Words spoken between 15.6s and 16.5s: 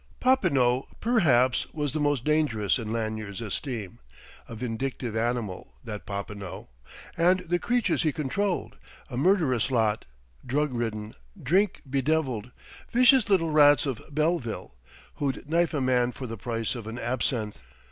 a man for the